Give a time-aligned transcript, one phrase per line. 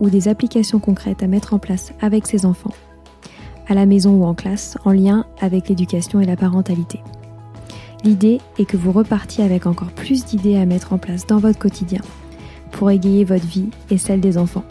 [0.00, 2.74] ou des applications concrètes à mettre en place avec ses enfants,
[3.66, 7.00] à la maison ou en classe, en lien avec l'éducation et la parentalité.
[8.04, 11.58] L'idée est que vous repartiez avec encore plus d'idées à mettre en place dans votre
[11.58, 12.00] quotidien
[12.70, 14.64] pour égayer votre vie et celle des enfants.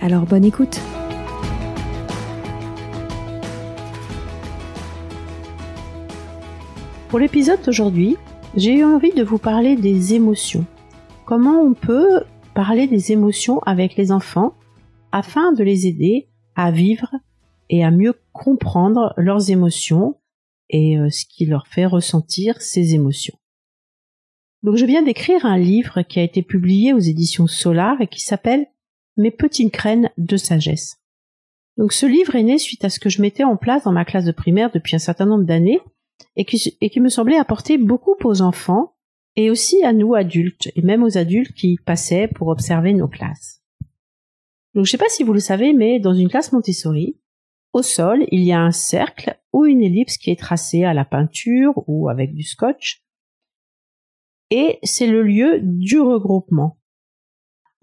[0.00, 0.80] Alors bonne écoute
[7.08, 8.16] Pour l'épisode d'aujourd'hui,
[8.54, 10.64] j'ai eu envie de vous parler des émotions.
[11.24, 12.20] Comment on peut
[12.54, 14.54] parler des émotions avec les enfants
[15.12, 17.14] afin de les aider à vivre
[17.68, 20.16] et à mieux comprendre leurs émotions
[20.68, 23.36] et euh, ce qui leur fait ressentir ces émotions.
[24.62, 28.20] Donc je viens d'écrire un livre qui a été publié aux éditions Solar et qui
[28.20, 28.66] s'appelle
[29.16, 30.98] Mes petites graines de sagesse.
[31.76, 34.04] Donc ce livre est né suite à ce que je mettais en place dans ma
[34.04, 35.80] classe de primaire depuis un certain nombre d'années
[36.36, 38.94] et qui, et qui me semblait apporter beaucoup aux enfants
[39.36, 43.59] et aussi à nous adultes et même aux adultes qui passaient pour observer nos classes.
[44.74, 47.18] Donc je sais pas si vous le savez, mais dans une classe Montessori,
[47.72, 51.04] au sol, il y a un cercle ou une ellipse qui est tracée à la
[51.04, 53.02] peinture ou avec du scotch.
[54.50, 56.78] Et c'est le lieu du regroupement.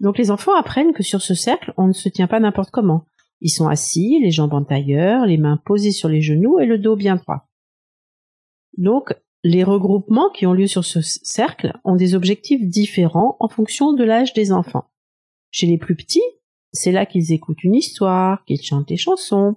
[0.00, 3.06] Donc les enfants apprennent que sur ce cercle, on ne se tient pas n'importe comment.
[3.40, 6.78] Ils sont assis, les jambes en tailleur, les mains posées sur les genoux et le
[6.78, 7.48] dos bien droit.
[8.76, 13.92] Donc les regroupements qui ont lieu sur ce cercle ont des objectifs différents en fonction
[13.92, 14.90] de l'âge des enfants.
[15.50, 16.20] Chez les plus petits,
[16.72, 19.56] c'est là qu'ils écoutent une histoire, qu'ils chantent des chansons,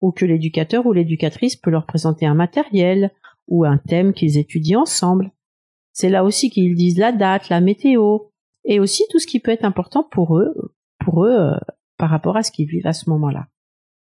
[0.00, 3.10] ou que l'éducateur ou l'éducatrice peut leur présenter un matériel
[3.48, 5.32] ou un thème qu'ils étudient ensemble.
[5.92, 8.18] C'est là aussi qu'ils disent la date, la météo,
[8.64, 10.54] et aussi tout ce qui peut être important pour eux,
[10.98, 11.56] pour eux euh,
[11.96, 13.46] par rapport à ce qu'ils vivent à ce moment-là.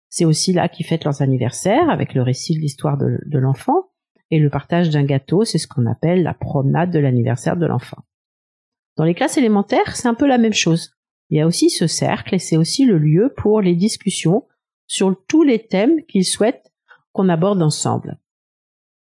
[0.08, 3.90] C'est aussi là qu'ils fêtent leurs anniversaires avec le récit de l'histoire de, de l'enfant
[4.30, 8.04] et le partage d'un gâteau, c'est ce qu'on appelle la promenade de l'anniversaire de l'enfant.
[8.96, 10.97] Dans les classes élémentaires, c'est un peu la même chose.
[11.30, 14.46] Il y a aussi ce cercle et c'est aussi le lieu pour les discussions
[14.86, 16.72] sur tous les thèmes qu'ils souhaitent
[17.12, 18.18] qu'on aborde ensemble.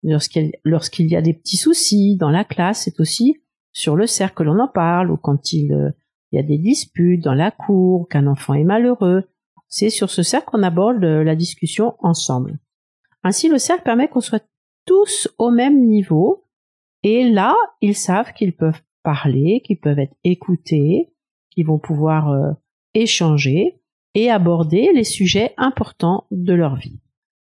[0.03, 3.43] Lorsqu'il y a des petits soucis dans la classe, c'est aussi
[3.73, 5.91] sur le cercle que l'on en parle, ou quand il, euh,
[6.33, 9.25] y a des disputes dans la cour, qu'un enfant est malheureux,
[9.69, 12.59] c'est sur ce cercle qu'on aborde euh, la discussion ensemble.
[13.23, 14.45] Ainsi, le cercle permet qu'on soit
[14.85, 16.45] tous au même niveau,
[17.03, 21.13] et là, ils savent qu'ils peuvent parler, qui peuvent être écoutés,
[21.53, 22.53] qui vont pouvoir euh,
[22.95, 23.79] échanger
[24.15, 27.01] et aborder les sujets importants de leur vie.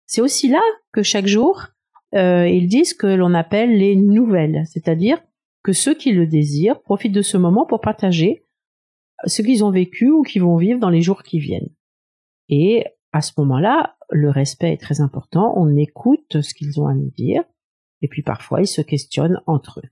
[0.07, 0.61] C'est aussi là
[0.93, 1.67] que chaque jour,
[2.15, 5.23] euh, ils disent que l'on appelle les nouvelles, c'est-à-dire
[5.63, 8.47] que ceux qui le désirent profitent de ce moment pour partager
[9.27, 11.69] ce qu'ils ont vécu ou qu'ils vont vivre dans les jours qui viennent.
[12.49, 16.95] Et à ce moment-là, le respect est très important, on écoute ce qu'ils ont à
[16.95, 17.43] nous dire,
[18.01, 19.89] et puis parfois ils se questionnent entre eux.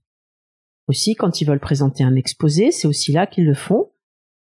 [0.89, 3.86] Aussi, quand ils veulent présenter un exposé, c'est aussi là qu'ils le font.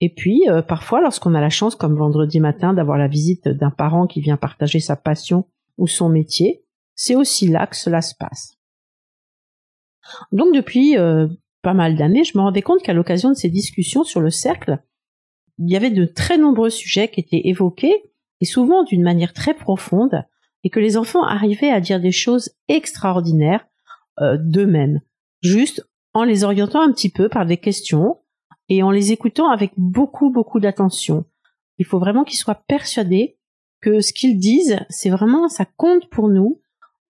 [0.01, 3.69] Et puis, euh, parfois, lorsqu'on a la chance, comme vendredi matin, d'avoir la visite d'un
[3.69, 5.45] parent qui vient partager sa passion
[5.77, 6.65] ou son métier,
[6.95, 8.57] c'est aussi là que cela se passe.
[10.31, 11.27] Donc, depuis euh,
[11.61, 14.79] pas mal d'années, je me rendais compte qu'à l'occasion de ces discussions sur le cercle,
[15.59, 18.11] il y avait de très nombreux sujets qui étaient évoqués,
[18.41, 20.23] et souvent d'une manière très profonde,
[20.63, 23.67] et que les enfants arrivaient à dire des choses extraordinaires
[24.19, 25.01] euh, d'eux-mêmes,
[25.41, 28.17] juste en les orientant un petit peu par des questions
[28.71, 31.25] et en les écoutant avec beaucoup, beaucoup d'attention.
[31.77, 33.37] Il faut vraiment qu'ils soient persuadés
[33.81, 36.61] que ce qu'ils disent, c'est vraiment, ça compte pour nous,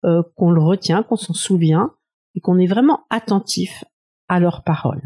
[0.04, 1.90] euh, qu'on le retient, qu'on s'en souvient
[2.36, 3.82] et qu'on est vraiment attentif
[4.28, 5.02] à leurs paroles.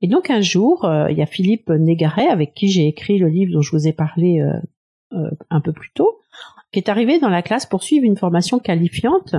[0.00, 3.28] Et donc un jour, euh, il y a Philippe Négaret, avec qui j'ai écrit le
[3.28, 6.18] livre dont je vous ai parlé euh, un peu plus tôt,
[6.72, 9.36] qui est arrivé dans la classe pour suivre une formation qualifiante.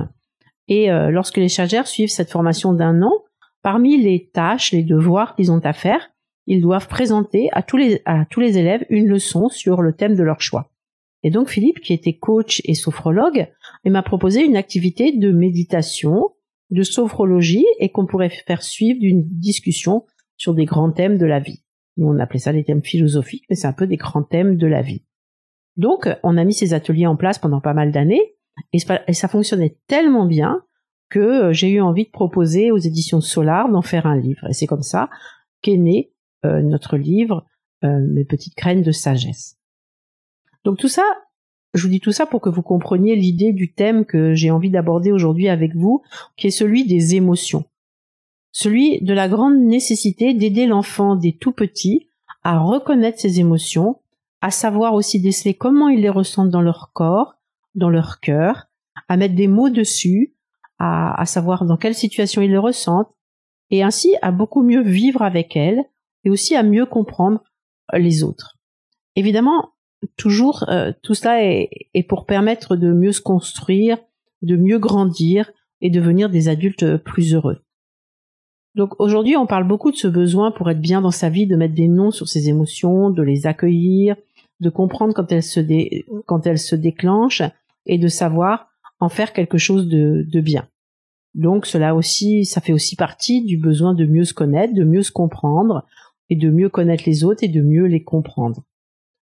[0.68, 3.12] Et lorsque les chargeurs suivent cette formation d'un an,
[3.64, 6.10] Parmi les tâches, les devoirs qu'ils ont à faire,
[6.46, 10.14] ils doivent présenter à tous les, à tous les élèves une leçon sur le thème
[10.14, 10.70] de leur choix.
[11.22, 13.48] Et donc Philippe, qui était coach et sophrologue,
[13.86, 16.30] m'a proposé une activité de méditation,
[16.70, 20.04] de sophrologie et qu'on pourrait faire suivre d'une discussion
[20.36, 21.64] sur des grands thèmes de la vie.
[21.96, 24.66] Nous, on appelait ça des thèmes philosophiques, mais c'est un peu des grands thèmes de
[24.66, 25.04] la vie.
[25.76, 28.34] Donc, on a mis ces ateliers en place pendant pas mal d'années
[28.72, 30.62] et ça fonctionnait tellement bien
[31.10, 34.46] que euh, j'ai eu envie de proposer aux éditions Solar d'en faire un livre.
[34.48, 35.10] Et c'est comme ça
[35.62, 36.12] qu'est né
[36.62, 37.46] notre livre,
[37.84, 39.58] euh, Mes petites graines de sagesse.
[40.64, 41.04] Donc tout ça,
[41.74, 44.70] je vous dis tout ça pour que vous compreniez l'idée du thème que j'ai envie
[44.70, 46.02] d'aborder aujourd'hui avec vous,
[46.36, 47.64] qui est celui des émotions.
[48.52, 52.08] Celui de la grande nécessité d'aider l'enfant des tout petits
[52.44, 54.00] à reconnaître ses émotions,
[54.40, 57.34] à savoir aussi déceler comment ils les ressentent dans leur corps,
[57.74, 58.66] dans leur cœur,
[59.08, 60.34] à mettre des mots dessus,
[60.78, 63.10] à, savoir dans quelle situation ils le ressentent,
[63.70, 65.82] et ainsi à beaucoup mieux vivre avec elles,
[66.24, 67.42] et aussi à mieux comprendre
[67.92, 68.56] les autres.
[69.16, 69.70] Évidemment,
[70.16, 71.68] toujours, euh, tout cela est,
[72.08, 73.98] pour permettre de mieux se construire,
[74.42, 75.50] de mieux grandir
[75.80, 77.60] et devenir des adultes plus heureux.
[78.74, 81.56] Donc aujourd'hui, on parle beaucoup de ce besoin pour être bien dans sa vie, de
[81.56, 84.16] mettre des noms sur ses émotions, de les accueillir,
[84.60, 85.60] de comprendre quand elles se,
[86.26, 87.42] quand elles se déclenchent
[87.86, 88.68] et de savoir
[88.98, 90.68] en faire quelque chose de, de bien.
[91.34, 95.02] Donc cela aussi, ça fait aussi partie du besoin de mieux se connaître, de mieux
[95.02, 95.84] se comprendre
[96.30, 98.62] et de mieux connaître les autres et de mieux les comprendre.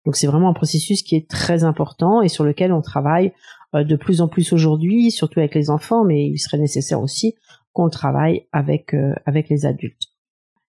[0.05, 3.33] Donc c'est vraiment un processus qui est très important et sur lequel on travaille
[3.75, 7.35] euh, de plus en plus aujourd'hui, surtout avec les enfants, mais il serait nécessaire aussi
[7.73, 10.07] qu'on travaille avec euh, avec les adultes.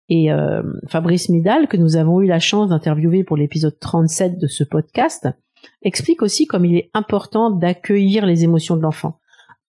[0.09, 4.47] Et euh, Fabrice Midal, que nous avons eu la chance d'interviewer pour l'épisode 37 de
[4.47, 5.29] ce podcast,
[5.83, 9.21] explique aussi comme il est important d'accueillir les émotions de l'enfant.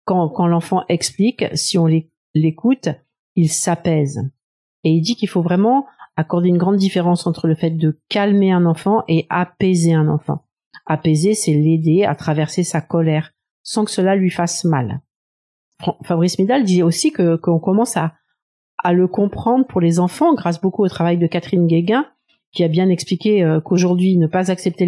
[0.05, 1.87] Quand, quand l'enfant explique, si on
[2.33, 2.89] l'écoute,
[3.35, 4.21] il s'apaise.
[4.85, 5.85] Et il dit qu'il faut vraiment
[6.19, 10.43] accorder une grande différence entre le fait de calmer un enfant et apaiser un enfant.
[10.85, 13.31] Apaiser, c'est l'aider à traverser sa colère
[13.63, 15.01] sans que cela lui fasse mal.
[16.03, 18.13] Fabrice Midal dit aussi que qu'on commence à,
[18.83, 22.05] à le comprendre pour les enfants grâce beaucoup au travail de Catherine Guéguin
[22.51, 24.85] qui a bien expliqué euh, qu'aujourd'hui, ne pas accepter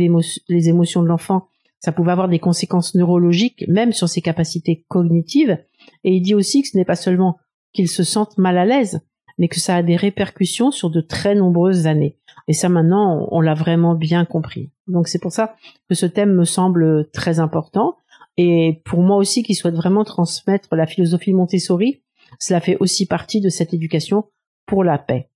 [0.50, 1.48] les émotions de l'enfant,
[1.80, 5.64] ça pouvait avoir des conséquences neurologiques, même sur ses capacités cognitives.
[6.04, 7.38] Et il dit aussi que ce n'est pas seulement
[7.74, 9.02] qu'il se sente mal à l'aise,
[9.42, 12.16] mais que ça a des répercussions sur de très nombreuses années.
[12.48, 14.70] Et ça, maintenant, on, l'a vraiment bien compris.
[14.86, 15.56] Donc c'est pour ça
[15.90, 17.96] que ce thème me semble très important.
[18.38, 22.04] Et pour moi aussi, qui souhaite vraiment transmettre la philosophie Montessori,
[22.38, 24.26] cela fait aussi partie de cette éducation
[24.68, 25.28] pour la paix.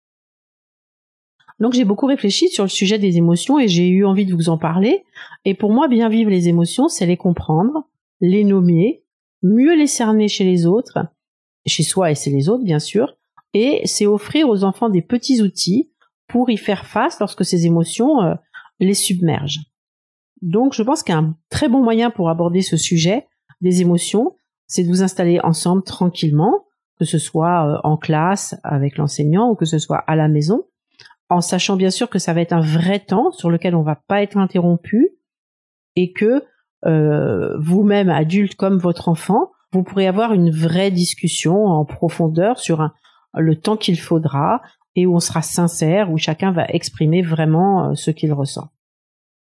[1.59, 4.49] Donc j'ai beaucoup réfléchi sur le sujet des émotions et j'ai eu envie de vous
[4.49, 5.03] en parler.
[5.45, 7.87] Et pour moi, bien vivre les émotions, c'est les comprendre,
[8.21, 9.03] les nommer,
[9.41, 11.07] mieux les cerner chez les autres,
[11.65, 13.15] chez soi et chez les autres bien sûr,
[13.55, 15.89] et c'est offrir aux enfants des petits outils
[16.27, 18.35] pour y faire face lorsque ces émotions euh,
[18.81, 19.61] les submergent.
[20.41, 23.27] Donc je pense qu'un très bon moyen pour aborder ce sujet
[23.61, 24.35] des émotions,
[24.67, 26.65] c'est de vous installer ensemble tranquillement,
[26.99, 30.65] que ce soit euh, en classe avec l'enseignant ou que ce soit à la maison,
[31.29, 33.95] en sachant bien sûr que ça va être un vrai temps sur lequel on va
[33.95, 35.11] pas être interrompu
[35.95, 36.43] et que
[36.85, 42.81] euh, vous-même adulte comme votre enfant, vous pourrez avoir une vraie discussion en profondeur sur
[42.81, 42.91] un,
[43.35, 44.61] le temps qu'il faudra
[44.95, 48.69] et où on sera sincère, où chacun va exprimer vraiment ce qu'il ressent.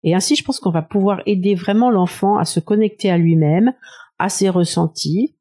[0.03, 3.73] Et ainsi, je pense qu'on va pouvoir aider vraiment l'enfant à se connecter à lui-même,
[4.19, 5.35] à ses ressentis,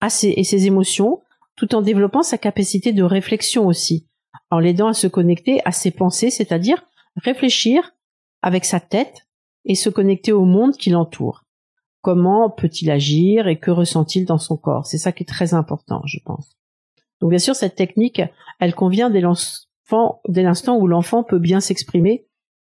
[0.00, 1.22] à ses, et ses émotions,
[1.56, 4.06] tout en développant sa capacité de réflexion aussi,
[4.50, 6.84] en l'aidant à se connecter à ses pensées, c'est-à-dire
[7.16, 7.94] réfléchir
[8.42, 9.26] avec sa tête
[9.64, 11.44] et se connecter au monde qui l'entoure.
[12.02, 14.86] Comment peut-il agir et que ressent-il dans son corps?
[14.86, 16.57] C'est ça qui est très important, je pense.
[17.20, 18.22] Donc bien sûr, cette technique,
[18.60, 22.26] elle convient dès l'instant où l'enfant peut bien s'exprimer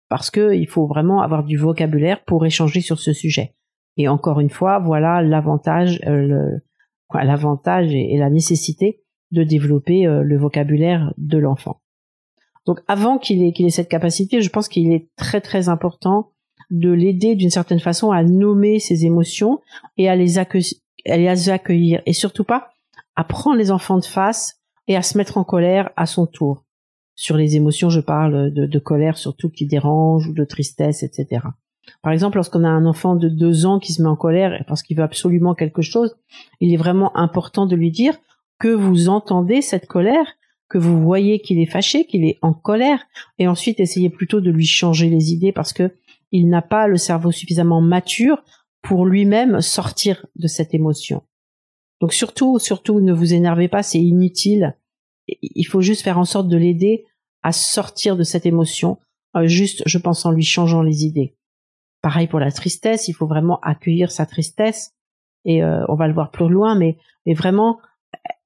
[0.10, 3.56] parce qu'il faut vraiment avoir du vocabulaire pour échanger sur ce sujet.
[3.98, 6.58] Et encore une fois, voilà l'avantage, euh,
[7.14, 11.82] l'avantage et, la nécessité de développer euh, le vocabulaire de l'enfant.
[12.66, 16.32] Donc avant qu'il ait, cette capacité, je pense qu'il est très très important
[16.72, 19.60] de l'aider d'une certaine façon à nommer ses émotions
[19.98, 22.70] et à les accueillir et surtout pas
[23.20, 26.64] à prendre les enfants de face et à se mettre en colère à son tour
[27.16, 31.42] sur les émotions, je parle de, colère surtout qui dérange ou de tristesse, etc.
[32.02, 34.84] Par exemple, lorsqu'on a un enfant de deux ans qui se met en colère parce
[34.84, 36.16] qu'il veut absolument quelque chose,
[36.62, 38.16] il est vraiment important de lui dire
[38.58, 40.38] que vous entendez cette colère,
[40.70, 43.04] que vous voyez qu'il est fâché, qu'il est en colère,
[43.38, 45.92] et ensuite essayez plutôt de lui changer les idées parce que
[46.32, 48.42] il n'a pas le cerveau suffisamment mature
[48.82, 51.24] pour lui-même sortir de cette émotion.
[52.00, 54.78] Donc surtout, surtout, ne vous énervez pas, c'est inutile.
[55.28, 57.06] Il faut juste faire en sorte de l'aider
[57.44, 58.98] à sortir de cette émotion,
[59.36, 61.36] euh, juste, je pense, en lui changeant les idées.
[62.02, 64.94] Pareil pour la tristesse, il faut vraiment accueillir sa tristesse,
[65.46, 67.80] et euh, on va le voir plus loin, mais, vraiment,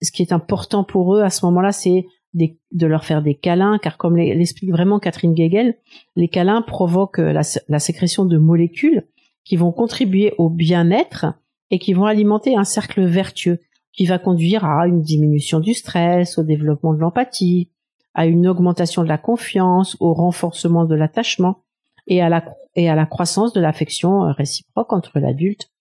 [0.02, 3.78] ce qui est important pour eux à ce moment-là, c'est de leur faire des câlins,
[3.78, 5.78] car comme l'explique vraiment Catherine Gegel,
[6.16, 9.08] les câlins provoquent la sécrétion de molécules
[9.46, 11.28] qui vont contribuer au bien-être
[11.74, 13.60] et qui vont alimenter un cercle vertueux
[13.94, 17.72] qui va conduire à une diminution du stress, au développement de l'empathie,
[18.14, 21.64] à une augmentation de la confiance, au renforcement de l'attachement
[22.06, 25.72] et à la, croissance de l'affection euh, réciproque entre l'adulte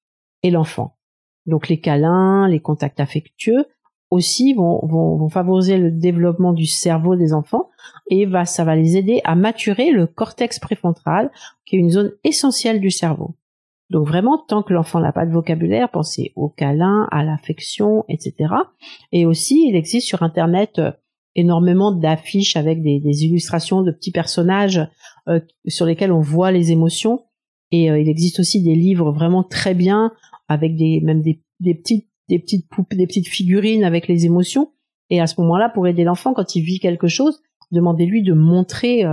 [0.43, 0.97] et l'enfant.
[1.45, 3.67] Donc les câlins, les contacts affectueux
[4.09, 7.69] aussi vont, favoriser le développement du cerveau des enfants
[8.09, 11.31] et va, ça va les aider à maturer le cortex préfrontal,
[11.67, 13.35] qui est une zone essentielle du cerveau.
[13.93, 18.55] Donc vraiment, tant que l'enfant n'a pas de vocabulaire, pensez aux câlins, à l'affection, etc.
[19.13, 20.93] Et aussi, il existe sur Internet euh,
[21.35, 24.81] énormément d'affiches avec des, illustrations de petits personnages
[25.29, 27.25] euh, sur lesquels on voit les émotions.
[27.71, 30.11] Et euh, il existe aussi des livres vraiment très bien
[30.49, 34.73] avec des même des, petites des petites poupées, des petites figurines avec les émotions.
[35.11, 39.05] Et à ce moment-là, pour aider l'enfant quand il vit quelque chose, demandez-lui de montrer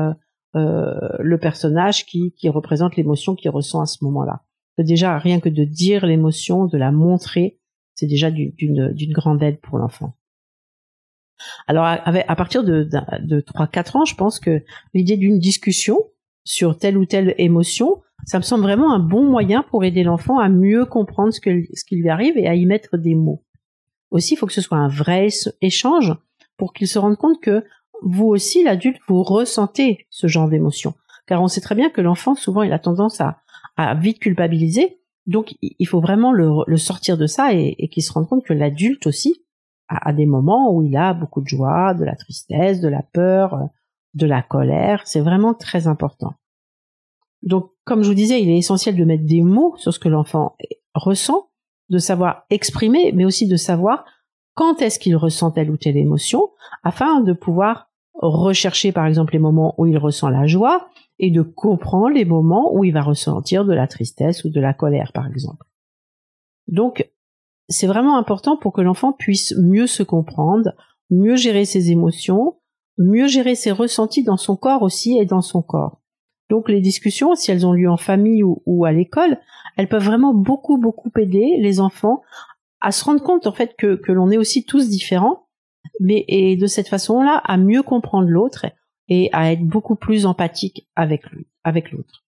[0.53, 4.43] le personnage qui représente l'émotion qu'il ressent à ce moment-là.
[4.83, 7.59] Déjà, rien que de dire l'émotion, de la montrer,
[7.95, 10.15] c'est déjà d'une grande aide pour l'enfant.
[11.67, 15.99] Alors à, partir de, de, 3-4 ans, je pense que l'idée d'une discussion
[16.43, 20.39] sur telle ou telle émotion, ça me semble vraiment un bon moyen pour aider l'enfant
[20.39, 23.43] à mieux comprendre ce, que, ce qui lui arrive et à y mettre des mots.
[24.11, 25.27] Aussi, il faut que ce soit un vrai
[25.61, 26.13] échange
[26.57, 27.63] pour qu'il se rende compte que
[28.01, 30.93] vous aussi, l'adulte, vous ressentez ce genre d'émotion.
[31.27, 33.41] Car on sait très bien que l'enfant, souvent, il a tendance à,
[33.95, 34.99] vite culpabiliser.
[35.25, 39.05] Donc, il faut vraiment le, sortir de ça et, qu'il se rende compte que l'adulte
[39.07, 39.45] aussi,
[39.87, 43.69] à, des moments où il a beaucoup de joie, de la tristesse, de la peur,
[44.13, 45.01] de la colère.
[45.05, 46.33] C'est vraiment très important.
[47.41, 50.09] Donc, comme je vous disais, il est essentiel de mettre des mots sur ce que
[50.09, 50.55] l'enfant
[50.93, 51.49] ressent,
[51.89, 54.05] de savoir exprimer, mais aussi de savoir
[54.55, 56.49] quand est-ce qu'il ressent telle ou telle émotion,
[56.83, 57.88] afin de pouvoir
[58.19, 62.73] rechercher par exemple les moments où il ressent la joie et de comprendre les moments
[62.73, 65.65] où il va ressentir de la tristesse ou de la colère par exemple.
[66.67, 67.09] Donc
[67.69, 70.71] c'est vraiment important pour que l'enfant puisse mieux se comprendre,
[71.09, 72.57] mieux gérer ses émotions,
[72.97, 76.01] mieux gérer ses ressentis dans son corps aussi et dans son corps.
[76.49, 79.37] Donc les discussions, si elles ont lieu en famille ou, à l'école,
[79.77, 82.21] elles peuvent vraiment beaucoup beaucoup aider les enfants
[82.81, 85.47] à se rendre compte en fait que, l'on est aussi tous différents,
[85.99, 88.65] mais et de cette façon-là à mieux comprendre l'autre
[89.07, 91.23] et à être beaucoup plus empathique avec
[91.91, 92.23] l'autre.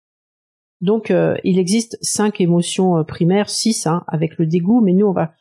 [0.82, 5.08] Donc, euh, il existe cinq émotions euh, primaires, six hein, avec le dégoût, mais nous,
[5.08, 5.34] on va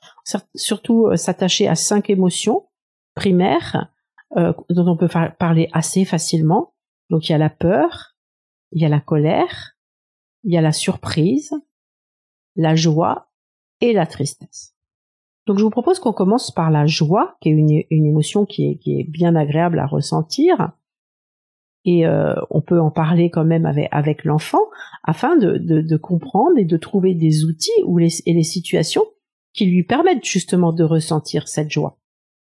[0.55, 2.67] surtout euh, s'attacher à cinq émotions
[3.15, 3.89] primaires
[4.35, 5.09] dont on peut
[5.39, 6.75] parler assez facilement.
[7.09, 8.17] Donc, il y a la peur,
[8.73, 9.77] il y a la colère,
[10.43, 11.53] il y a la surprise,
[12.57, 13.31] la joie
[13.81, 14.76] et la tristesse.
[15.47, 19.11] Donc, je vous propose qu'on commence par la joie, qui est une, émotion qui est
[19.11, 20.73] bien agréable à ressentir
[21.87, 24.63] et euh, on peut en parler quand même avec, l'enfant
[25.05, 29.05] afin de, de, comprendre et de trouver des outils ou les, et les situations
[29.55, 31.97] qui lui permettent justement de ressentir cette joie.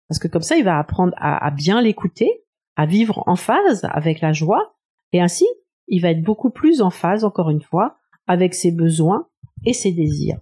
[0.08, 2.44] Parce que comme ça, il va apprendre à, bien l'écouter,
[2.76, 4.74] à vivre en phase avec la joie,
[5.12, 5.46] et ainsi,
[5.86, 9.28] il va être beaucoup plus en phase, encore une fois, avec ses besoins
[9.64, 10.38] et ses désirs.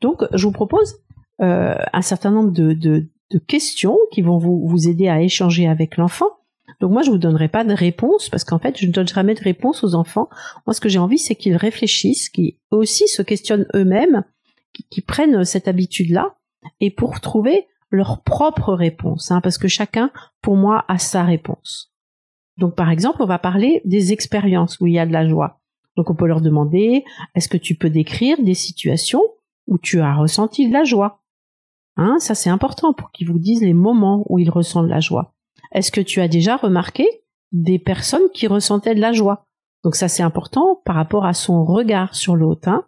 [0.00, 1.02] Donc, je vous propose
[1.42, 3.08] euh, un certain nombre de, de,
[3.46, 6.28] questions qui vont vous, vous aider à échanger avec l'enfant.
[6.80, 9.34] Donc moi, je vous donnerai pas de réponse parce qu'en fait, je ne donne jamais
[9.34, 10.28] de réponse aux enfants.
[10.66, 14.24] Moi, ce que j'ai envie, c'est qu'ils réfléchissent, qu'ils aussi se questionnent eux-mêmes,
[14.90, 16.34] qu'ils prennent cette habitude-là
[16.80, 21.92] et pour trouver leur propre réponse, hein, parce que chacun, pour moi, a sa réponse.
[22.58, 25.60] Donc, par exemple, on va parler des expériences où il y a de la joie.
[25.96, 29.22] Donc, on peut leur demander, est-ce que tu peux décrire des situations
[29.66, 31.21] où tu as ressenti de la joie?
[31.96, 35.34] Hein, Ça, c'est important pour qu'ils vous disent les moments où ils ressentent la joie.
[35.72, 37.06] Est-ce que tu as déjà remarqué
[37.52, 39.46] des personnes qui ressentaient de la joie?
[39.84, 42.68] Donc, ça, c'est important par rapport à son regard sur l'autre.
[42.68, 42.84] Hein.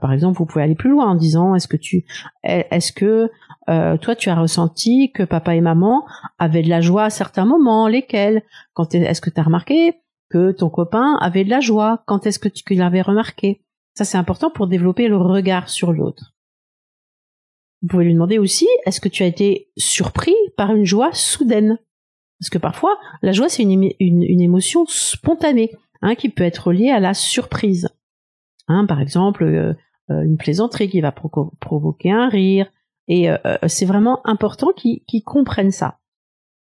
[0.00, 2.04] Par exemple, vous pouvez aller plus loin en disant est-ce que tu
[2.42, 3.30] est-ce que
[3.68, 6.04] euh, toi tu as ressenti que papa et maman
[6.38, 8.42] avaient de la joie à certains moments, lesquels?
[8.72, 9.94] Quand est-ce que tu as remarqué
[10.30, 12.02] que ton copain avait de la joie?
[12.06, 13.62] Quand est-ce que tu l'avais remarqué?
[13.94, 16.33] Ça c'est important pour développer le regard sur l'autre.
[17.84, 21.78] Vous pouvez lui demander aussi est-ce que tu as été surpris par une joie soudaine?
[22.40, 26.98] Parce que parfois la joie c'est une, émotion spontanée hein, qui peut être liée à
[26.98, 27.90] la surprise.
[28.68, 29.74] Hein, par exemple, euh,
[30.10, 32.72] euh, une plaisanterie qui va provoquer un rire.
[33.06, 33.36] Et euh,
[33.66, 35.98] c'est vraiment important qu'ils comprennent ça.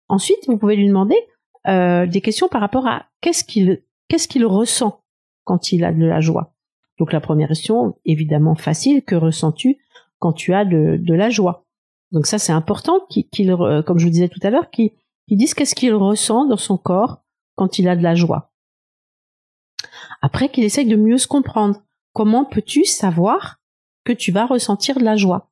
[0.07, 1.17] Ensuite, vous pouvez lui demander
[1.67, 5.03] des questions par rapport à qu'est-ce qu'il qu'est-ce qu'il ressent
[5.43, 6.55] quand il a de la joie.
[6.97, 9.77] Donc la première question, évidemment facile, que ressens-tu
[10.19, 11.65] quand tu as de, la joie
[12.11, 13.55] Donc ça c'est important qu'il,
[13.85, 14.91] comme je vous disais tout à l'heure, qu'il,
[15.29, 17.23] dise qu'est-ce qu'il ressent dans son corps
[17.55, 18.51] quand il a de la joie.
[20.21, 21.81] Après qu'il essaye de mieux se comprendre.
[22.13, 23.57] Comment peux-tu savoir
[24.05, 25.51] que tu vas ressentir de la joie?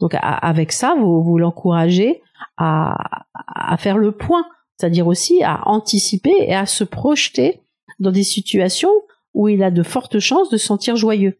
[0.00, 2.22] Donc avec ça, vous, vous l'encouragez
[2.56, 7.60] à, à faire le point, c'est-à-dire aussi à anticiper et à se projeter
[7.98, 8.92] dans des situations
[9.34, 11.38] où il a de fortes chances de se sentir joyeux.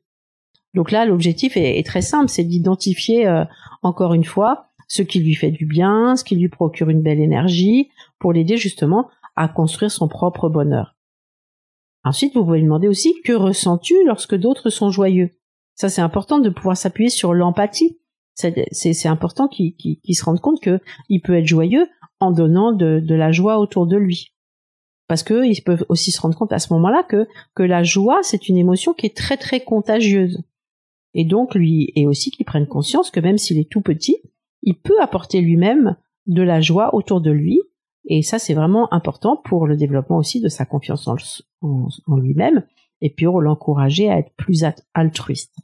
[0.74, 3.44] Donc là, l'objectif est, très simple, c'est d'identifier euh,
[3.82, 7.20] encore une fois ce qui lui fait du bien, ce qui lui procure une belle
[7.20, 10.96] énergie, pour l'aider justement à construire son propre bonheur.
[12.04, 15.30] Ensuite, vous pouvez lui demander aussi que ressens-tu lorsque d'autres sont joyeux?
[15.74, 17.98] Ça, c'est important de pouvoir s'appuyer sur l'empathie.
[18.34, 21.86] C'est important qu'il se rende compte qu'il peut être joyeux
[22.20, 24.34] en donnant de, la joie autour de lui.
[25.08, 28.48] Parce qu'ils peuvent aussi se rendre compte à ce moment-là que, que la joie, c'est
[28.48, 30.42] une émotion qui est très très contagieuse.
[31.14, 34.18] Et donc, lui, et aussi qu'il prenne conscience que même s'il est tout petit,
[34.62, 35.96] il peut apporter lui-même
[36.26, 37.60] de la joie autour de lui
[38.04, 41.08] et ça, c'est vraiment important pour le développement aussi de sa confiance
[41.60, 42.64] en, lui-même
[43.00, 45.54] et puis pour l'encourager à être plus altruiste.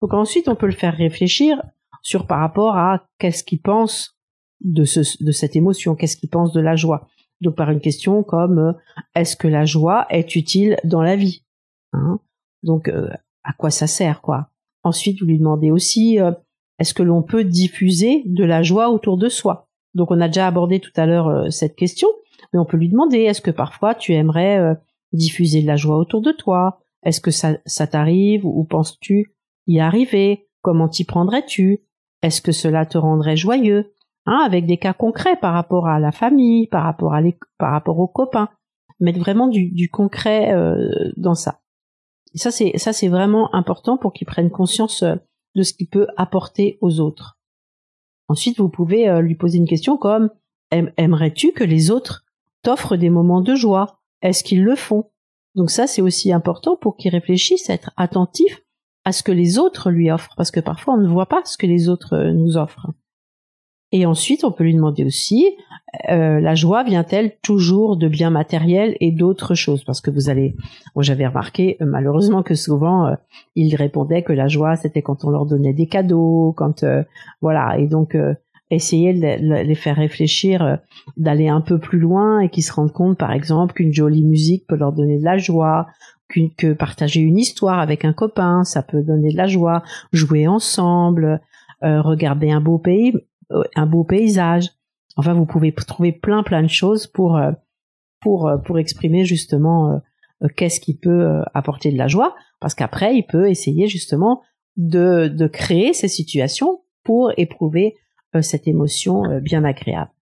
[0.00, 1.62] Donc ensuite, on peut le faire réfléchir
[2.02, 4.18] sur par rapport à qu'est-ce qu'il pense
[4.62, 7.08] de, ce, de cette émotion, qu'est-ce qu'il pense de la joie.
[7.40, 8.72] Donc par une question comme euh,
[9.14, 11.44] est-ce que la joie est utile dans la vie?
[11.92, 12.20] Hein?
[12.62, 13.10] Donc euh,
[13.44, 14.50] à quoi ça sert quoi.
[14.82, 16.32] Ensuite, vous lui demandez aussi euh,
[16.78, 19.68] est-ce que l'on peut diffuser de la joie autour de soi?
[19.94, 22.08] Donc on a déjà abordé tout à l'heure euh, cette question,
[22.52, 24.74] mais on peut lui demander est-ce que parfois tu aimerais euh,
[25.12, 26.80] diffuser de la joie autour de toi?
[27.02, 29.34] Est-ce que ça, ça t'arrive ou penses-tu
[29.66, 30.48] y arriver?
[30.62, 31.80] Comment t'y prendrais-tu?
[32.22, 33.94] Est-ce que cela te rendrait joyeux?
[34.26, 37.72] Hein, Avec des cas concrets par rapport à la famille, par rapport à les, par
[37.72, 38.50] rapport aux copains,
[39.00, 40.54] mettre vraiment du, concret
[41.16, 41.60] dans ça.
[42.34, 45.04] Ça c'est vraiment important pour qu'ils prennent conscience
[45.54, 47.38] de ce qu'il peut apporter aux autres.
[48.28, 50.30] Ensuite, vous pouvez euh, lui poser une question comme
[50.70, 52.24] Aimerais-tu que les autres
[52.62, 54.00] t'offrent des moments de joie?
[54.22, 55.10] Est-ce qu'ils le font?
[55.56, 58.62] Donc ça, c'est aussi important pour qu'il réfléchisse, être attentif
[59.04, 61.58] à ce que les autres lui offrent, parce que parfois on ne voit pas ce
[61.58, 62.92] que les autres euh, nous offrent.
[63.90, 65.44] Et ensuite, on peut lui demander aussi,
[66.08, 69.82] euh, la joie vient-elle toujours de biens matériels et d'autres choses?
[69.84, 70.54] Parce que vous allez,
[70.94, 73.14] moi j'avais remarqué euh, malheureusement que souvent euh,
[73.56, 76.84] ils répondaient que la joie c'était quand on leur donnait des cadeaux, quand
[77.40, 78.16] voilà, et donc
[78.70, 80.78] essayer de les faire réfléchir,
[81.16, 84.66] d'aller un peu plus loin et qu'ils se rendent compte, par exemple, qu'une jolie musique
[84.68, 85.88] peut leur donner de la joie,
[86.56, 91.40] que partager une histoire avec un copain, ça peut donner de la joie, jouer ensemble,
[91.82, 93.14] regarder un beau pays,
[93.74, 94.70] un beau paysage.
[95.16, 97.52] Enfin, vous pouvez trouver plein plein de choses pour euh,
[98.20, 100.00] pour euh, pour exprimer justement
[100.56, 104.42] qu'est-ce qui peut apporter de la joie, parce qu'après il peut essayer justement
[104.76, 107.96] de de créer ces situations pour éprouver
[108.40, 110.12] cette émotion bien agréable.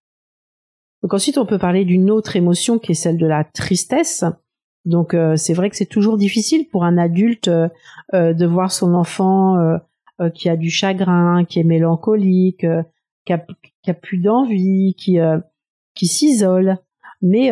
[1.03, 4.25] Donc ensuite on peut parler d'une autre émotion qui est celle de la tristesse.
[4.85, 9.79] Donc c'est vrai que c'est toujours difficile pour un adulte de voir son enfant
[10.35, 12.67] qui a du chagrin, qui est mélancolique,
[13.25, 13.45] qui a,
[13.89, 15.19] qui a plus d'envie, qui
[15.95, 16.77] qui s'isole.
[17.23, 17.51] Mais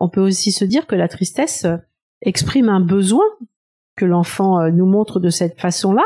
[0.00, 1.66] on peut aussi se dire que la tristesse
[2.22, 3.24] exprime un besoin
[3.96, 6.04] que l'enfant nous montre de cette façon-là.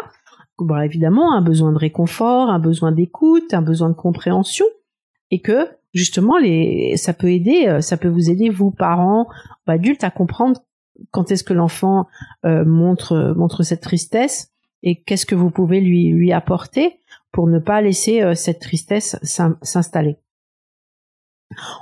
[0.83, 4.67] Évidemment, un besoin de réconfort, un besoin d'écoute, un besoin de compréhension,
[5.31, 9.27] et que justement, les, ça peut aider, ça peut vous aider vous parents,
[9.67, 10.61] adultes, à comprendre
[11.11, 12.07] quand est-ce que l'enfant
[12.45, 14.53] euh, montre montre cette tristesse
[14.83, 16.99] et qu'est-ce que vous pouvez lui lui apporter
[17.35, 20.17] pour ne pas laisser euh, cette tristesse s'installer.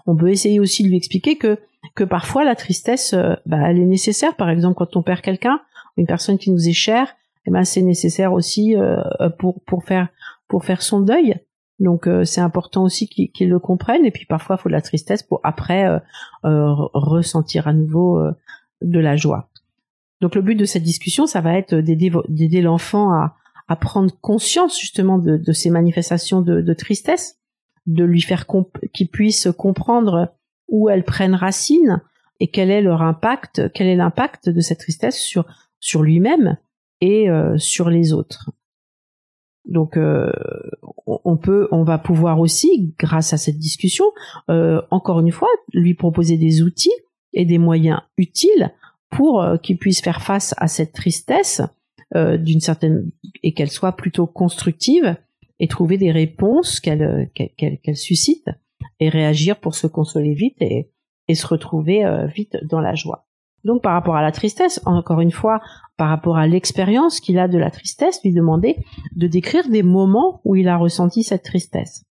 [0.06, 1.58] On peut essayer aussi de lui expliquer que
[1.94, 4.34] que parfois la tristesse, euh, bah, elle est nécessaire.
[4.36, 5.60] Par exemple, quand on perd quelqu'un,
[5.96, 8.74] une personne qui nous est chère, eh ben c'est nécessaire aussi
[9.38, 10.08] pour pour faire
[10.48, 11.34] pour faire son deuil.
[11.80, 14.06] Donc c'est important aussi qu'il le comprenne.
[14.06, 16.00] Et puis parfois, il faut de la tristesse pour après
[16.44, 18.22] ressentir à nouveau
[18.80, 19.50] de la joie.
[20.20, 23.34] Donc le but de cette discussion, ça va être d'aider l'enfant à,
[23.76, 27.38] prendre conscience justement de, ces manifestations de, tristesse,
[27.86, 28.46] de lui faire
[28.92, 30.34] qu'il puisse comprendre
[30.68, 32.02] où elles prennent racine
[32.40, 35.44] et quel est leur impact, quel est l'impact de cette tristesse sur
[35.82, 36.56] sur lui-même
[37.02, 38.50] et euh, sur les autres.
[39.66, 40.32] Donc euh,
[41.06, 44.06] on peut, on va pouvoir aussi, grâce à cette discussion,
[44.48, 46.94] euh, encore une fois, lui proposer des outils
[47.32, 48.72] et des moyens utiles
[49.10, 51.60] pour qu'il puisse faire face à cette tristesse
[52.14, 53.10] euh, d'une certaine
[53.42, 55.16] et qu'elle soit plutôt constructive
[55.58, 58.48] et trouver des réponses qu'elle euh, qu'elle suscite
[59.00, 60.90] et réagir pour se consoler vite et,
[61.28, 63.26] et se retrouver vite dans la joie.
[63.64, 65.60] Donc par rapport à la tristesse, encore une fois,
[65.96, 68.76] par rapport à l'expérience qu'il a de la tristesse, lui demander
[69.14, 72.04] de décrire des moments où il a ressenti cette tristesse.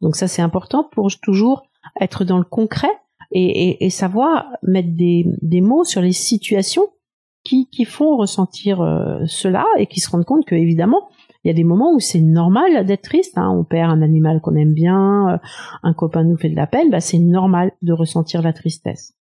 [0.00, 1.64] Donc ça c'est important pour toujours
[2.00, 2.90] être dans le concret
[3.32, 6.86] et, savoir mettre des, mots sur les situations
[7.44, 11.08] qui, font ressentir euh, cela et qui se rendent compte que évidemment
[11.44, 13.36] il y a des moments où c'est normal d'être triste.
[13.36, 13.50] Hein.
[13.50, 15.38] On perd un animal qu'on aime bien, euh,
[15.82, 19.14] un copain nous fait de la peine, bah, c'est normal de ressentir la tristesse.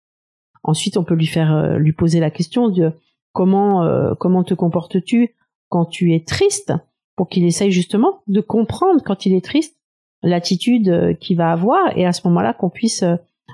[0.63, 2.93] Ensuite, on peut lui faire euh, lui poser la question de
[3.33, 3.85] comment
[4.21, 5.35] comment te comportes-tu
[5.71, 6.75] quand tu es triste,
[7.17, 9.75] pour qu'il essaye justement de comprendre quand il est triste
[10.23, 13.03] l'attitude qu'il va avoir et à ce moment-là qu'on puisse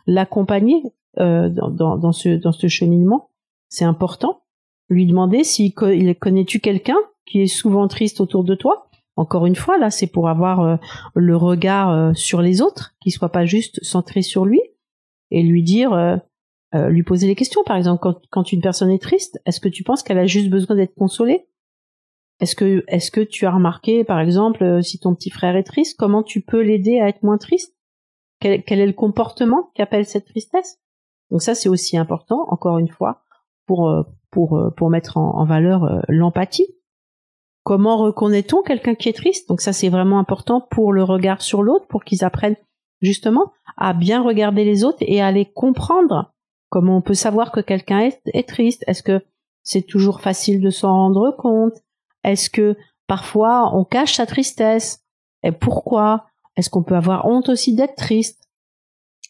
[0.07, 0.83] l'accompagner
[1.21, 3.31] euh, dans, dans, ce, dans ce cheminement.
[3.69, 4.43] C'est important.
[4.89, 8.89] Lui demander si connais-tu quelqu'un qui est souvent triste autour de toi?
[9.17, 10.77] Encore une fois, là, c'est pour avoir euh,
[11.15, 14.61] le regard euh, sur les autres, qui soit pas juste centré sur lui,
[15.31, 16.21] et lui dire,
[16.73, 17.63] lui poser les questions.
[17.65, 20.75] Par exemple, quand, une personne est triste, est-ce que tu penses qu'elle a juste besoin
[20.75, 21.47] d'être consolée?
[22.41, 25.99] Est-ce que, est-ce que tu as remarqué, par exemple, si ton petit frère est triste,
[25.99, 27.75] comment tu peux l'aider à être moins triste?
[28.41, 30.79] Quel, est le comportement qu'appelle cette tristesse?
[31.31, 33.25] Donc ça, c'est aussi important, encore une fois,
[33.67, 36.69] pour euh, pour euh, pour mettre en, valeur euh, l'empathie.
[37.65, 39.49] Comment reconnaît-on quelqu'un qui est triste?
[39.49, 42.57] Donc ça, c'est vraiment important pour le regard sur l'autre, pour qu'ils apprennent
[43.01, 46.33] justement à bien regarder les autres et à les comprendre.
[46.71, 48.85] Comment on peut savoir que quelqu'un est, est triste?
[48.87, 49.23] Est-ce que
[49.63, 51.75] c'est toujours facile de s'en rendre compte?
[52.25, 55.05] Est-ce que parfois on cache sa tristesse?
[55.43, 56.27] Et pourquoi?
[56.57, 58.38] Est-ce qu'on peut avoir honte aussi d'être triste?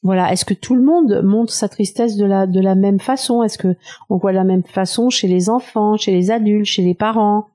[0.03, 3.43] Voilà, est-ce que tout le monde montre sa tristesse de la de la même façon?
[3.43, 3.77] Est-ce que
[4.09, 7.49] on voit la même façon chez les enfants, chez les adultes, chez les parents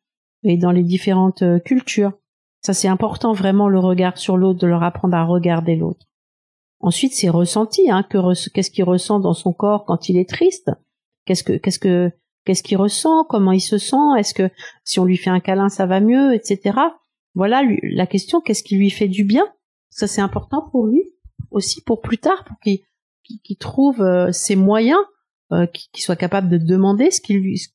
[0.43, 2.11] et dans les différentes euh, cultures?
[2.61, 6.05] Ça c'est important vraiment le regard sur l'autre, de leur apprendre à regarder l'autre.
[6.81, 8.17] Ensuite, c'est ressenti, hein, que
[8.49, 10.69] qu'est-ce qu'il ressent dans son corps quand il est triste?
[11.25, 12.11] Qu'est-ce que qu'est-ce que
[12.43, 13.23] qu'est-ce qu'il ressent?
[13.23, 13.95] Comment il se sent?
[14.19, 14.49] Est-ce que
[14.83, 16.77] si on lui fait un câlin, ça va mieux, etc.
[17.35, 18.41] Voilà la question.
[18.41, 19.47] Qu'est-ce qui lui fait du bien?
[19.91, 21.03] Ça, c'est important pour lui
[21.53, 24.99] aussi pour plus tard, pour qu'il trouve euh, ses moyens,
[25.51, 27.21] euh, qu'il soit capable de demander ce,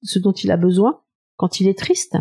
[0.03, 1.01] ce dont il a besoin
[1.37, 2.17] quand il est triste.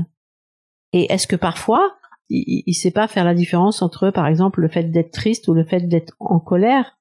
[0.94, 1.98] Et est-ce que parfois,
[2.30, 5.54] il, ne sait pas faire la différence entre, par exemple, le fait d'être triste ou
[5.54, 6.98] le fait d'être en colère?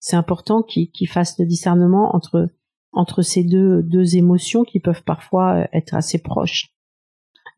[0.00, 2.48] C'est important qu'il fasse le discernement entre
[2.92, 6.68] entre ces deux deux émotions qui peuvent parfois euh, être assez proches.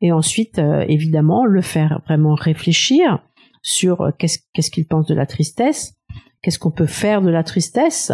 [0.03, 0.59] Et ensuite,
[0.89, 3.23] évidemment, le faire vraiment réfléchir
[3.61, 6.00] sur qu'est-ce qu'il pense de la tristesse,
[6.43, 8.13] qu'est-ce qu'on peut faire de la tristesse?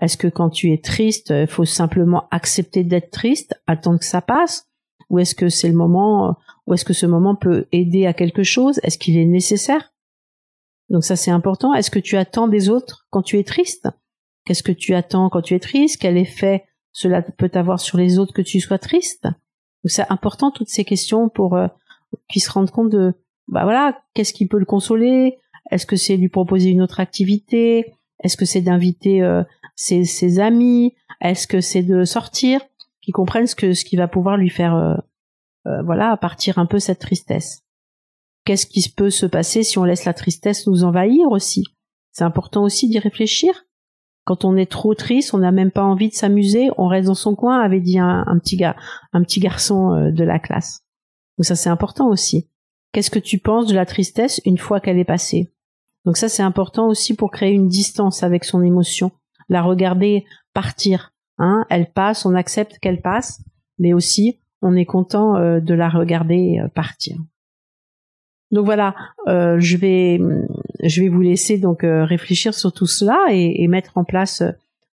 [0.00, 4.20] Est-ce que quand tu es triste, il faut simplement accepter d'être triste, attendre que ça
[4.20, 4.68] passe,
[5.08, 6.36] ou est-ce que c'est le moment,
[6.66, 8.80] ou est-ce que ce moment peut aider à quelque chose?
[8.82, 9.92] Est-ce qu'il est nécessaire?
[10.90, 11.74] Donc ça c'est important.
[11.74, 13.88] Est-ce que tu attends des autres quand tu es triste?
[14.44, 16.00] Qu'est-ce que tu attends quand tu es triste?
[16.00, 19.24] Quel effet cela peut avoir sur les autres que tu sois triste?
[19.24, 21.66] Donc c'est important toutes ces questions pour euh,
[22.28, 23.14] qu'ils se rendent compte de
[23.48, 25.38] bah voilà, qu'est-ce qui peut le consoler?
[25.70, 27.94] Est-ce que c'est lui proposer une autre activité?
[28.22, 29.42] Est-ce que c'est d'inviter euh,
[29.74, 30.94] ses, amis?
[31.20, 32.60] Est-ce que c'est de sortir?
[33.02, 34.94] Qui comprennent ce que ce qui va pouvoir lui faire, euh,
[35.66, 37.62] euh, voilà, partir un peu cette tristesse.
[38.44, 41.64] qu'est-ce qui peut se passer si on laisse la tristesse nous envahir aussi?
[42.12, 43.66] C'est important aussi d'y réfléchir.
[44.24, 47.14] Quand on est trop triste, on n'a même pas envie de s'amuser, on reste dans
[47.14, 48.76] son coin, avait dit un, petit gars,
[49.12, 50.80] un petit garçon de la classe.
[51.38, 52.48] Donc ça c'est important aussi.
[52.92, 55.52] Qu'est-ce que tu penses de la tristesse une fois qu'elle est passée?
[56.06, 59.10] Donc ça c'est important aussi pour créer une distance avec son émotion,
[59.48, 61.12] la regarder partir.
[61.38, 63.42] Hein, elle passe, on accepte qu'elle passe,
[63.78, 67.16] mais aussi on est content euh, de la regarder euh, partir.
[68.52, 68.94] Donc voilà,
[69.26, 70.20] euh, je vais
[70.84, 74.42] je vais vous laisser donc réfléchir sur tout cela et, mettre en place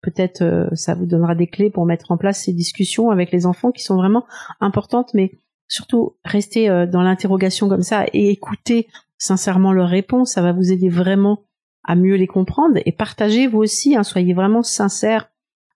[0.02, 3.71] peut-être ça vous donnera des clés pour mettre en place ces discussions avec les enfants
[3.71, 4.26] qui sont vraiment
[4.60, 5.34] importantes, mais
[5.67, 8.88] surtout rester dans l'interrogation comme ça et écouter
[9.23, 11.43] sincèrement leurs réponses, ça va vous aider vraiment
[11.86, 15.29] à mieux les comprendre et partagez vous aussi, hein, soyez vraiment sincères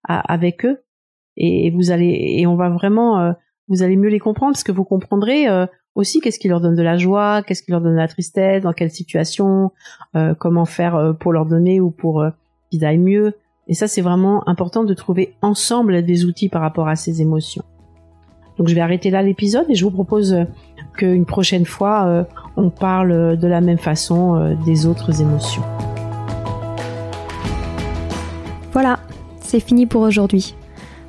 [0.03, 0.83] avec eux
[1.37, 3.31] et vous allez et on va vraiment euh,
[3.69, 6.75] vous allez mieux les comprendre parce que vous comprendrez euh, aussi qu'est-ce qui leur donne
[6.75, 9.71] de la joie, qu'est-ce qui leur donne de la tristesse, dans quelle situation,
[10.15, 12.25] euh, comment faire pour leur donner ou pour
[12.69, 13.33] qu'ils aillent mieux.
[13.67, 17.63] Et ça, c'est vraiment important de trouver ensemble des outils par rapport à ces émotions.
[18.57, 20.35] Donc je vais arrêter là l'épisode et je vous propose
[20.97, 22.25] qu'une prochaine fois,
[22.57, 25.63] on parle de la même façon des autres émotions.
[28.73, 28.99] Voilà,
[29.41, 30.55] c'est fini pour aujourd'hui.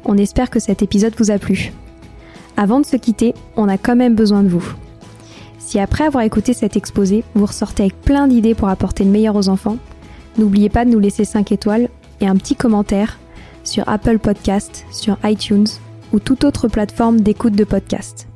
[0.04, 1.72] On espère que cet épisode vous a plu.
[2.56, 4.64] Avant de se quitter, on a quand même besoin de vous.
[5.58, 9.36] Si après avoir écouté cet exposé, vous ressortez avec plein d'idées pour apporter le meilleur
[9.36, 9.76] aux enfants,
[10.38, 11.88] n'oubliez pas de nous laisser 5 étoiles
[12.20, 13.18] et un petit commentaire
[13.64, 15.66] sur Apple Podcast, sur iTunes
[16.12, 18.28] ou toute autre plateforme d'écoute de podcast.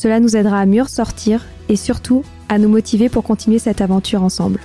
[0.00, 4.22] Cela nous aidera à mieux ressortir et surtout à nous motiver pour continuer cette aventure
[4.22, 4.60] ensemble.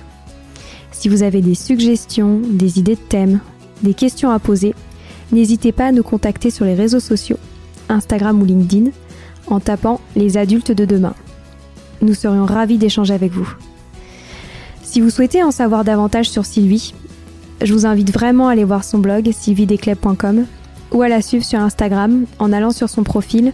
[0.92, 3.40] Si vous avez des suggestions, des idées de thèmes
[3.82, 4.74] des questions à poser,
[5.32, 7.36] n'hésitez pas à nous contacter sur les réseaux sociaux,
[7.90, 8.92] Instagram ou LinkedIn,
[9.48, 11.12] en tapant les adultes de demain.
[12.00, 13.52] Nous serions ravis d'échanger avec vous.
[14.82, 16.94] Si vous souhaitez en savoir davantage sur Sylvie,
[17.60, 20.46] je vous invite vraiment à aller voir son blog sylvidescleb.com
[20.92, 23.52] ou à la suivre sur Instagram en allant sur son profil